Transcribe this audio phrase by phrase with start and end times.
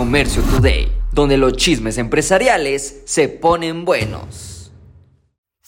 [0.00, 4.49] Comercio Today, donde los chismes empresariales se ponen buenos.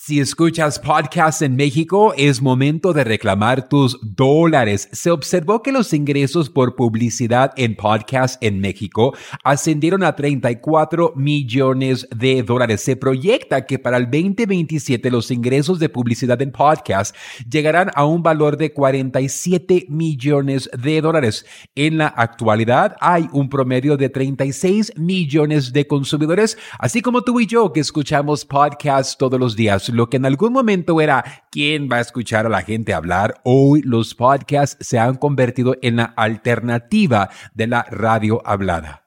[0.05, 4.89] Si escuchas podcasts en México, es momento de reclamar tus dólares.
[4.91, 12.09] Se observó que los ingresos por publicidad en podcasts en México ascendieron a 34 millones
[12.11, 12.81] de dólares.
[12.81, 17.17] Se proyecta que para el 2027 los ingresos de publicidad en podcasts
[17.49, 21.47] llegarán a un valor de 47 millones de dólares.
[21.77, 27.47] En la actualidad hay un promedio de 36 millones de consumidores, así como tú y
[27.47, 31.97] yo que escuchamos podcasts todos los días lo que en algún momento era quién va
[31.97, 37.31] a escuchar a la gente hablar, hoy los podcasts se han convertido en la alternativa
[37.55, 39.05] de la radio hablada.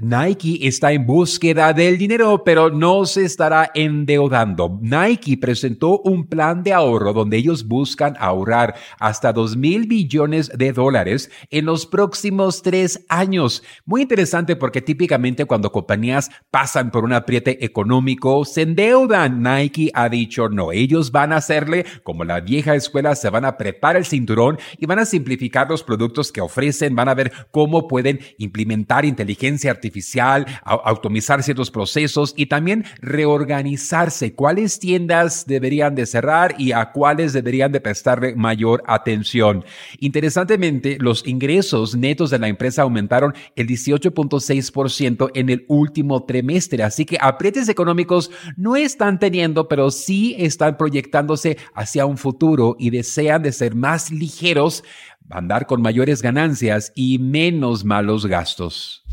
[0.00, 4.78] Nike está en búsqueda del dinero, pero no se estará endeudando.
[4.80, 10.72] Nike presentó un plan de ahorro donde ellos buscan ahorrar hasta 2 mil billones de
[10.72, 13.64] dólares en los próximos tres años.
[13.86, 19.42] Muy interesante porque típicamente cuando compañías pasan por un apriete económico, se endeudan.
[19.42, 23.56] Nike ha dicho no, ellos van a hacerle como la vieja escuela, se van a
[23.56, 27.88] preparar el cinturón y van a simplificar los productos que ofrecen, van a ver cómo
[27.88, 34.34] pueden implementar inteligencia artificial artificial, automizar ciertos procesos y también reorganizarse.
[34.34, 39.64] ¿Cuáles tiendas deberían de cerrar y a cuáles deberían de prestarle mayor atención?
[39.98, 47.04] Interesantemente, los ingresos netos de la empresa aumentaron el 18.6% en el último trimestre, así
[47.04, 53.42] que aprietes económicos no están teniendo, pero sí están proyectándose hacia un futuro y desean
[53.42, 54.84] de ser más ligeros,
[55.30, 59.04] andar con mayores ganancias y menos malos gastos.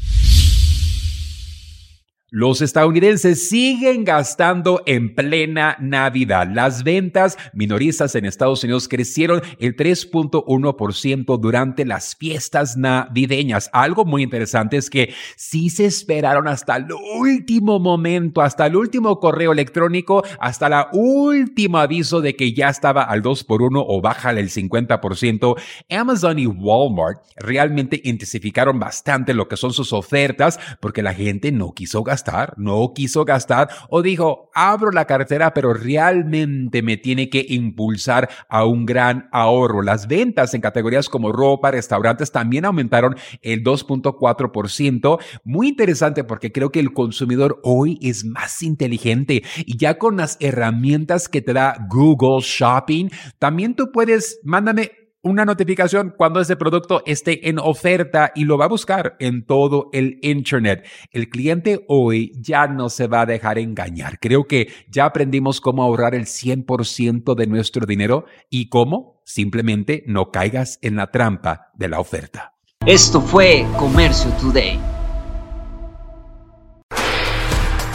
[2.38, 6.50] Los estadounidenses siguen gastando en plena Navidad.
[6.52, 13.70] Las ventas minoristas en Estados Unidos crecieron el 3.1% durante las fiestas navideñas.
[13.72, 19.22] Algo muy interesante es que sí se esperaron hasta el último momento, hasta el último
[19.22, 24.02] correo electrónico, hasta el último aviso de que ya estaba al 2 por 1 o
[24.02, 25.56] baja el 50%.
[25.90, 31.72] Amazon y Walmart realmente intensificaron bastante lo que son sus ofertas porque la gente no
[31.72, 32.25] quiso gastar
[32.58, 38.66] no quiso gastar o dijo, abro la cartera, pero realmente me tiene que impulsar a
[38.66, 39.82] un gran ahorro.
[39.82, 45.20] Las ventas en categorías como ropa, restaurantes también aumentaron el 2.4%.
[45.44, 50.38] Muy interesante porque creo que el consumidor hoy es más inteligente y ya con las
[50.40, 53.10] herramientas que te da Google Shopping,
[53.40, 58.66] también tú puedes, mándame una notificación cuando ese producto esté en oferta y lo va
[58.66, 60.86] a buscar en todo el Internet.
[61.12, 64.20] El cliente hoy ya no se va a dejar engañar.
[64.20, 70.30] Creo que ya aprendimos cómo ahorrar el 100% de nuestro dinero y cómo simplemente no
[70.30, 72.54] caigas en la trampa de la oferta.
[72.86, 74.95] Esto fue Comercio Today.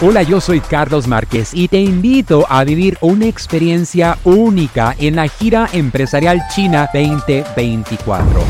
[0.02, 5.28] Hola, yo soy Carlos Márquez y te invito a vivir una experiencia única en la
[5.28, 8.40] gira empresarial China 2024.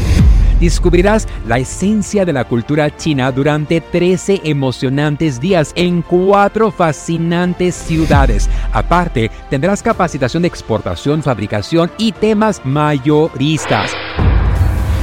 [0.60, 8.48] Descubrirás la esencia de la cultura china durante 13 emocionantes días en cuatro fascinantes ciudades.
[8.72, 13.90] Aparte, tendrás capacitación de exportación, fabricación y temas mayoristas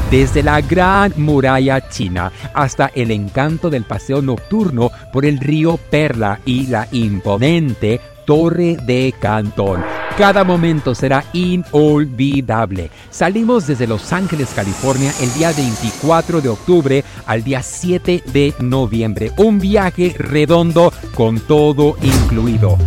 [0.09, 6.39] desde la gran muralla china hasta el encanto del paseo nocturno por el río Perla
[6.45, 9.83] y la imponente Torre de Cantón.
[10.17, 12.89] Cada momento será inolvidable.
[13.11, 19.31] Salimos desde Los Ángeles, California, el día 24 de octubre al día 7 de noviembre.
[19.37, 22.77] Un viaje redondo con todo incluido.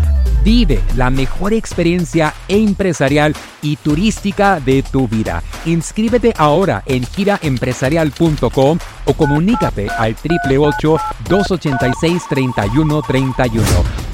[0.43, 5.43] Vive la mejor experiencia empresarial y turística de tu vida.
[5.67, 10.97] Inscríbete ahora en giraempresarial.com o comunícate al 888
[11.28, 14.09] 286 3131